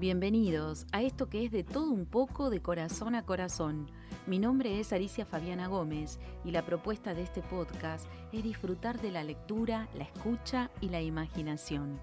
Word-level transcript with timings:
Bienvenidos 0.00 0.86
a 0.92 1.02
esto 1.02 1.28
que 1.28 1.44
es 1.44 1.52
de 1.52 1.62
todo 1.62 1.90
un 1.90 2.06
poco 2.06 2.48
de 2.48 2.62
corazón 2.62 3.14
a 3.14 3.26
corazón. 3.26 3.90
Mi 4.26 4.38
nombre 4.38 4.80
es 4.80 4.94
Alicia 4.94 5.26
Fabiana 5.26 5.66
Gómez 5.66 6.18
y 6.42 6.52
la 6.52 6.64
propuesta 6.64 7.12
de 7.12 7.22
este 7.22 7.42
podcast 7.42 8.06
es 8.32 8.42
disfrutar 8.42 8.98
de 9.02 9.10
la 9.10 9.22
lectura, 9.22 9.90
la 9.94 10.04
escucha 10.04 10.70
y 10.80 10.88
la 10.88 11.02
imaginación. 11.02 12.00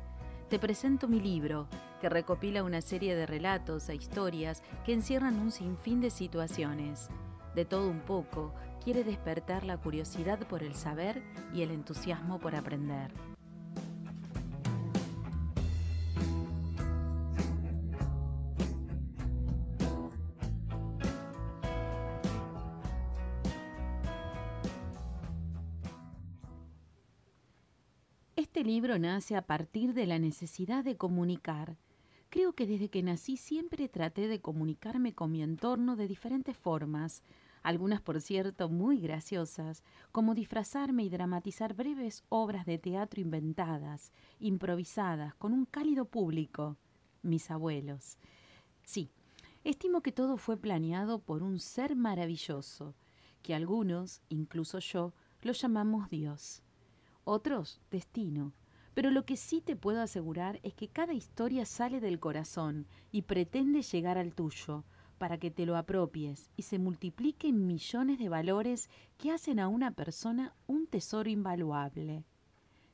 Te 0.47 0.59
presento 0.59 1.07
mi 1.07 1.19
libro, 1.19 1.67
que 1.99 2.07
recopila 2.07 2.63
una 2.63 2.81
serie 2.81 3.15
de 3.15 3.25
relatos 3.25 3.89
e 3.89 3.95
historias 3.95 4.61
que 4.85 4.93
encierran 4.93 5.39
un 5.39 5.51
sinfín 5.51 5.99
de 5.99 6.11
situaciones. 6.11 7.09
De 7.55 7.65
todo 7.65 7.89
un 7.89 8.01
poco, 8.01 8.53
quiere 8.83 9.03
despertar 9.03 9.65
la 9.65 9.77
curiosidad 9.77 10.37
por 10.47 10.61
el 10.61 10.75
saber 10.75 11.23
y 11.51 11.63
el 11.63 11.71
entusiasmo 11.71 12.37
por 12.37 12.55
aprender. 12.55 13.11
Este 28.37 28.63
libro 28.63 28.99
nace 28.99 29.35
a 29.35 29.41
partir 29.41 29.95
de 29.95 30.05
la 30.05 30.19
necesidad 30.19 30.83
de 30.83 30.95
comunicar. 30.95 31.75
Creo 32.29 32.53
que 32.53 32.67
desde 32.67 32.87
que 32.87 33.01
nací 33.01 33.35
siempre 33.35 33.89
traté 33.89 34.27
de 34.27 34.41
comunicarme 34.41 35.15
con 35.15 35.31
mi 35.31 35.41
entorno 35.41 35.95
de 35.95 36.07
diferentes 36.07 36.55
formas, 36.55 37.23
algunas 37.63 37.99
por 37.99 38.21
cierto 38.21 38.69
muy 38.69 38.99
graciosas, 38.99 39.81
como 40.11 40.35
disfrazarme 40.35 41.03
y 41.03 41.09
dramatizar 41.09 41.73
breves 41.73 42.23
obras 42.29 42.67
de 42.67 42.77
teatro 42.77 43.21
inventadas, 43.21 44.11
improvisadas, 44.39 45.33
con 45.33 45.51
un 45.51 45.65
cálido 45.65 46.05
público, 46.05 46.77
mis 47.23 47.49
abuelos. 47.49 48.19
Sí, 48.83 49.09
estimo 49.63 50.01
que 50.01 50.11
todo 50.11 50.37
fue 50.37 50.57
planeado 50.57 51.17
por 51.17 51.41
un 51.41 51.59
ser 51.59 51.95
maravilloso, 51.95 52.93
que 53.41 53.55
algunos, 53.55 54.21
incluso 54.29 54.77
yo, 54.77 55.15
lo 55.41 55.53
llamamos 55.53 56.07
Dios 56.11 56.61
otros 57.27 57.79
destino. 57.91 58.53
Pero 58.93 59.11
lo 59.11 59.25
que 59.25 59.37
sí 59.37 59.61
te 59.61 59.75
puedo 59.75 60.01
asegurar 60.01 60.59
es 60.63 60.73
que 60.73 60.87
cada 60.87 61.13
historia 61.13 61.65
sale 61.65 61.99
del 61.99 62.19
corazón 62.19 62.87
y 63.11 63.23
pretende 63.23 63.83
llegar 63.83 64.17
al 64.17 64.33
tuyo, 64.33 64.85
para 65.17 65.37
que 65.37 65.51
te 65.51 65.65
lo 65.65 65.77
apropies 65.77 66.49
y 66.55 66.63
se 66.63 66.79
multipliquen 66.79 67.67
millones 67.67 68.19
de 68.19 68.29
valores 68.29 68.89
que 69.17 69.31
hacen 69.31 69.59
a 69.59 69.67
una 69.67 69.91
persona 69.91 70.53
un 70.67 70.87
tesoro 70.87 71.29
invaluable. 71.29 72.23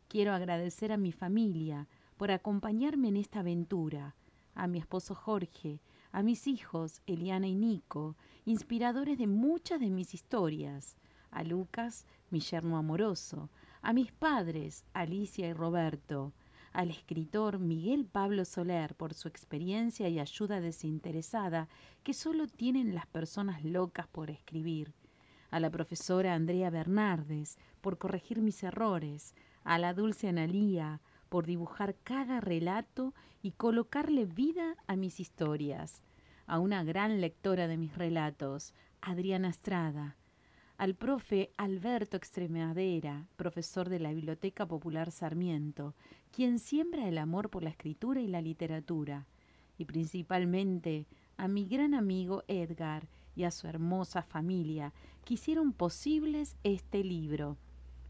Quiero 0.08 0.34
agradecer 0.34 0.92
a 0.92 0.98
mi 0.98 1.12
familia 1.12 1.88
por 2.18 2.32
acompañarme 2.32 3.10
en 3.10 3.18
esta 3.18 3.40
aventura, 3.40 4.16
a 4.56 4.68
mi 4.68 4.80
esposo 4.80 5.16
Jorge, 5.16 5.82
a 6.12 6.24
mis 6.24 6.48
hijos 6.48 7.02
Eliana 7.08 7.48
y 7.48 7.56
Nico, 7.56 8.16
inspiradores 8.46 9.18
de 9.18 9.28
muchas 9.28 9.80
de 9.80 9.90
mis 9.90 10.14
historias, 10.14 10.96
a 11.32 11.44
Lucas, 11.44 12.06
mi 12.30 12.40
yerno 12.40 12.78
amoroso, 12.78 13.50
a 13.84 13.92
mis 13.92 14.14
padres, 14.14 14.86
Alicia 14.94 15.50
y 15.50 15.54
Roberto, 15.54 16.34
al 16.72 16.90
escritor 16.90 17.60
Miguel 17.60 18.06
Pablo 18.06 18.46
Soler 18.46 18.96
por 18.96 19.14
su 19.14 19.28
experiencia 19.28 20.08
y 20.08 20.20
ayuda 20.20 20.62
desinteresada 20.62 21.68
que 22.02 22.14
solo 22.14 22.48
tienen 22.48 22.96
las 22.96 23.06
personas 23.06 23.64
locas 23.66 24.08
por 24.08 24.30
escribir, 24.30 24.94
a 25.52 25.60
la 25.60 25.70
profesora 25.70 26.34
Andrea 26.34 26.70
Bernardes 26.70 27.58
por 27.82 27.98
corregir 27.98 28.42
mis 28.42 28.64
errores, 28.64 29.36
a 29.66 29.78
la 29.78 29.94
dulce 29.94 30.30
Analía 30.30 31.02
por 31.28 31.46
dibujar 31.46 31.96
cada 32.04 32.40
relato 32.40 33.14
y 33.42 33.52
colocarle 33.52 34.26
vida 34.26 34.78
a 34.88 34.96
mis 34.96 35.20
historias, 35.20 36.02
a 36.48 36.58
una 36.58 36.86
gran 36.86 37.20
lectora 37.20 37.68
de 37.68 37.76
mis 37.76 37.98
relatos, 37.98 38.74
Adriana 39.02 39.50
Estrada, 39.50 40.16
al 40.84 40.96
profe 40.96 41.54
Alberto 41.56 42.18
Extremadera, 42.18 43.26
profesor 43.38 43.88
de 43.88 44.00
la 44.00 44.12
Biblioteca 44.12 44.66
Popular 44.66 45.12
Sarmiento, 45.12 45.96
quien 46.30 46.60
siembra 46.60 47.08
el 47.08 47.20
amor 47.20 47.50
por 47.50 47.64
la 47.64 47.70
escritura 47.70 48.20
y 48.20 48.28
la 48.28 48.42
literatura, 48.42 49.26
y 49.78 49.86
principalmente 49.86 51.08
a 51.38 51.48
mi 51.48 51.70
gran 51.70 51.94
amigo 51.94 52.44
Edgar 52.50 53.08
y 53.34 53.46
a 53.46 53.52
su 53.52 53.68
hermosa 53.68 54.24
familia, 54.24 54.94
que 55.24 55.36
hicieron 55.36 55.72
posibles 55.72 56.58
este 56.66 57.02
libro. 57.02 57.58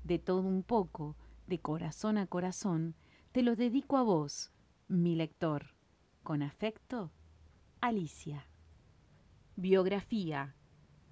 De 0.04 0.18
todo 0.18 0.42
un 0.42 0.64
poco, 0.64 1.16
de 1.46 1.60
corazón 1.60 2.18
a 2.18 2.26
corazón, 2.26 2.96
te 3.34 3.44
lo 3.44 3.56
dedico 3.56 3.98
a 3.98 4.02
vos, 4.02 4.52
mi 4.88 5.14
lector. 5.14 5.76
Con 6.24 6.42
afecto, 6.42 7.12
Alicia. 7.82 8.48
Biografía 9.58 10.56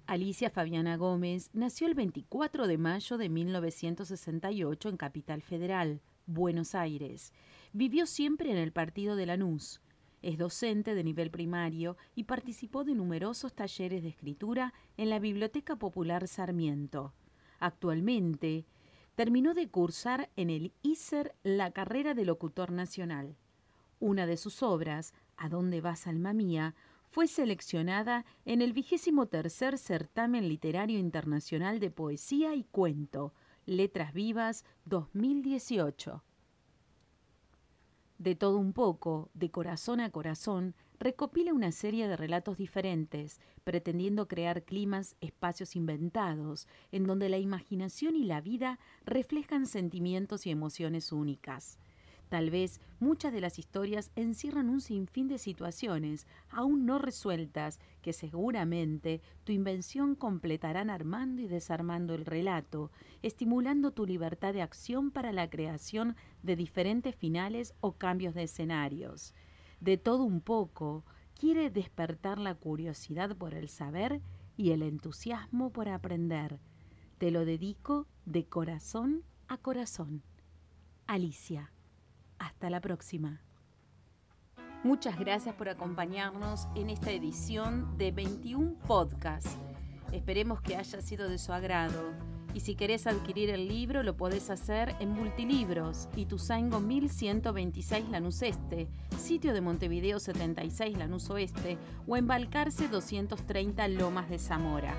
Alicia 0.06 0.50
Fabiana 0.50 0.96
Gómez 0.96 1.48
nació 1.52 1.86
el 1.86 1.94
24 1.94 2.66
de 2.66 2.76
mayo 2.76 3.16
de 3.18 3.28
1968 3.28 4.88
en 4.88 4.96
Capital 4.96 5.42
Federal, 5.42 6.00
Buenos 6.26 6.74
Aires. 6.74 7.32
Vivió 7.72 8.06
siempre 8.06 8.50
en 8.50 8.58
el 8.58 8.72
partido 8.72 9.14
de 9.14 9.26
Lanús. 9.26 9.80
Es 10.20 10.38
docente 10.38 10.94
de 10.94 11.04
nivel 11.04 11.30
primario 11.30 11.96
y 12.14 12.24
participó 12.24 12.84
de 12.84 12.94
numerosos 12.94 13.54
talleres 13.54 14.02
de 14.02 14.08
escritura 14.08 14.74
en 14.96 15.08
la 15.08 15.20
Biblioteca 15.20 15.76
Popular 15.76 16.26
Sarmiento. 16.26 17.14
Actualmente, 17.60 18.66
terminó 19.14 19.54
de 19.54 19.68
cursar 19.68 20.30
en 20.36 20.50
el 20.50 20.72
ISER 20.82 21.34
la 21.44 21.70
carrera 21.70 22.14
de 22.14 22.24
locutor 22.24 22.72
nacional. 22.72 23.36
Una 24.00 24.26
de 24.26 24.36
sus 24.36 24.64
obras, 24.64 25.14
¿A 25.36 25.48
dónde 25.48 25.80
vas, 25.80 26.06
alma 26.06 26.32
mía?, 26.32 26.74
fue 27.12 27.28
seleccionada 27.28 28.24
en 28.46 28.62
el 28.62 28.72
vigésimo 28.72 29.26
tercer 29.26 29.76
certamen 29.76 30.48
literario 30.48 30.98
internacional 30.98 31.78
de 31.78 31.90
poesía 31.90 32.54
y 32.54 32.64
cuento, 32.64 33.34
Letras 33.66 34.14
Vivas 34.14 34.64
2018. 34.86 36.24
De 38.16 38.34
todo 38.34 38.56
un 38.56 38.72
poco, 38.72 39.28
de 39.34 39.50
corazón 39.50 40.00
a 40.00 40.08
corazón, 40.08 40.74
recopila 40.98 41.52
una 41.52 41.70
serie 41.70 42.08
de 42.08 42.16
relatos 42.16 42.56
diferentes, 42.56 43.42
pretendiendo 43.62 44.26
crear 44.26 44.62
climas, 44.62 45.14
espacios 45.20 45.76
inventados, 45.76 46.66
en 46.92 47.04
donde 47.04 47.28
la 47.28 47.36
imaginación 47.36 48.16
y 48.16 48.24
la 48.24 48.40
vida 48.40 48.78
reflejan 49.04 49.66
sentimientos 49.66 50.46
y 50.46 50.50
emociones 50.50 51.12
únicas. 51.12 51.78
Tal 52.32 52.48
vez 52.48 52.80
muchas 52.98 53.30
de 53.30 53.42
las 53.42 53.58
historias 53.58 54.10
encierran 54.16 54.70
un 54.70 54.80
sinfín 54.80 55.28
de 55.28 55.36
situaciones 55.36 56.26
aún 56.48 56.86
no 56.86 56.98
resueltas 56.98 57.78
que 58.00 58.14
seguramente 58.14 59.20
tu 59.44 59.52
invención 59.52 60.14
completarán 60.14 60.88
armando 60.88 61.42
y 61.42 61.46
desarmando 61.46 62.14
el 62.14 62.24
relato, 62.24 62.90
estimulando 63.20 63.90
tu 63.90 64.06
libertad 64.06 64.54
de 64.54 64.62
acción 64.62 65.10
para 65.10 65.30
la 65.30 65.50
creación 65.50 66.16
de 66.42 66.56
diferentes 66.56 67.14
finales 67.14 67.74
o 67.82 67.98
cambios 67.98 68.32
de 68.32 68.44
escenarios. 68.44 69.34
De 69.80 69.98
todo 69.98 70.24
un 70.24 70.40
poco, 70.40 71.04
quiere 71.38 71.68
despertar 71.68 72.38
la 72.38 72.54
curiosidad 72.54 73.36
por 73.36 73.52
el 73.52 73.68
saber 73.68 74.22
y 74.56 74.70
el 74.70 74.80
entusiasmo 74.80 75.68
por 75.68 75.90
aprender. 75.90 76.60
Te 77.18 77.30
lo 77.30 77.44
dedico 77.44 78.06
de 78.24 78.46
corazón 78.46 79.22
a 79.48 79.58
corazón. 79.58 80.22
Alicia. 81.06 81.70
Hasta 82.42 82.70
la 82.70 82.80
próxima. 82.80 83.40
Muchas 84.82 85.16
gracias 85.16 85.54
por 85.54 85.68
acompañarnos 85.68 86.66
en 86.74 86.90
esta 86.90 87.12
edición 87.12 87.96
de 87.98 88.10
21 88.10 88.74
Podcast. 88.80 89.46
Esperemos 90.10 90.60
que 90.60 90.74
haya 90.74 91.00
sido 91.00 91.28
de 91.28 91.38
su 91.38 91.52
agrado. 91.52 92.12
Y 92.52 92.58
si 92.58 92.74
querés 92.74 93.06
adquirir 93.06 93.48
el 93.50 93.68
libro, 93.68 94.02
lo 94.02 94.16
podés 94.16 94.50
hacer 94.50 94.96
en 94.98 95.10
Multilibros, 95.10 96.08
Ituzaingo 96.16 96.80
1126 96.80 98.08
Lanús 98.08 98.42
Este, 98.42 98.88
sitio 99.16 99.54
de 99.54 99.60
Montevideo 99.60 100.18
76 100.18 100.98
Lanús 100.98 101.30
Oeste 101.30 101.78
o 102.08 102.16
en 102.16 102.26
Balcarce 102.26 102.88
230 102.88 103.86
Lomas 103.86 104.28
de 104.28 104.40
Zamora. 104.40 104.96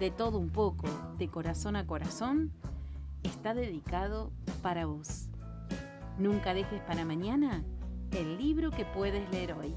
De 0.00 0.10
todo 0.10 0.38
un 0.38 0.48
poco, 0.48 0.88
de 1.18 1.28
corazón 1.28 1.76
a 1.76 1.86
corazón, 1.86 2.50
está 3.24 3.52
dedicado 3.52 4.32
para 4.62 4.86
vos. 4.86 5.28
Nunca 6.18 6.52
dejes 6.52 6.80
para 6.82 7.04
mañana 7.04 7.62
el 8.10 8.38
libro 8.38 8.70
que 8.72 8.84
puedes 8.84 9.30
leer 9.30 9.52
hoy. 9.52 9.74